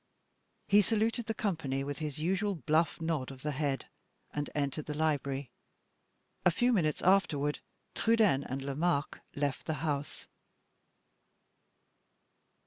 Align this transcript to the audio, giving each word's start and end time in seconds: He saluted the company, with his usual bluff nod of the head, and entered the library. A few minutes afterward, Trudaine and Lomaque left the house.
He 0.67 0.81
saluted 0.81 1.27
the 1.27 1.35
company, 1.35 1.83
with 1.83 1.99
his 1.99 2.17
usual 2.17 2.55
bluff 2.55 2.99
nod 2.99 3.29
of 3.29 3.43
the 3.43 3.51
head, 3.51 3.85
and 4.33 4.49
entered 4.55 4.87
the 4.87 4.95
library. 4.97 5.51
A 6.43 6.49
few 6.49 6.73
minutes 6.73 7.03
afterward, 7.03 7.59
Trudaine 7.93 8.43
and 8.43 8.63
Lomaque 8.63 9.19
left 9.35 9.67
the 9.67 9.75
house. 9.85 10.25